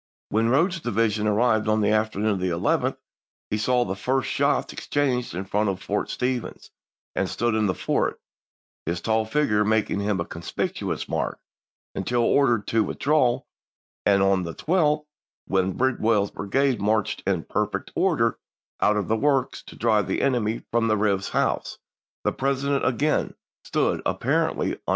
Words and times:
When 0.29 0.49
Rodes's 0.49 0.81
division 0.81 1.27
arrived 1.27 1.67
on 1.67 1.81
the 1.81 1.91
afternoon 1.91 2.31
of 2.31 2.39
the 2.39 2.49
11th 2.49 2.97
he 3.51 3.57
saw 3.59 3.85
the 3.85 3.95
first 3.95 4.31
shots 4.31 4.73
ex 4.73 4.87
changed 4.87 5.35
in 5.35 5.45
front 5.45 5.69
of 5.69 5.79
Fort 5.79 6.09
Stevens, 6.09 6.71
and 7.13 7.29
stood 7.29 7.53
in 7.53 7.67
the 7.67 7.75
fort, 7.75 8.19
his 8.87 8.99
tall 8.99 9.25
figure 9.25 9.63
making 9.63 9.99
him 9.99 10.19
a 10.19 10.25
conspicuous 10.25 11.07
mark, 11.07 11.39
until 11.93 12.21
ordered 12.23 12.65
to 12.69 12.83
withdraw; 12.83 13.43
and 14.03 14.23
on 14.23 14.41
the 14.41 14.55
12th, 14.55 15.05
when 15.45 15.73
Bidwell's 15.77 16.31
brigade 16.31 16.81
marched, 16.81 17.21
in 17.27 17.43
perfect 17.43 17.91
order, 17.93 18.39
EARLY'S 18.81 18.81
CAMPAIGN 18.81 18.89
AGAINST 18.89 18.89
WASHINGTON 18.89 18.89
173 18.89 18.89
out 18.89 18.97
of 19.03 19.07
the 19.07 19.21
works, 19.21 19.61
to 19.61 19.75
drive 19.75 20.07
the 20.07 20.21
enemy 20.23 20.63
from 20.71 20.87
the 20.87 20.95
Eives 20.95 21.27
chap.vii. 21.27 21.41
house, 21.43 21.77
the 22.23 22.31
President 22.31 22.83
again 22.83 23.35
stood, 23.63 24.01
apparently 24.07 24.71
un 24.71 24.75
juiyi2,i86±. 24.79 24.83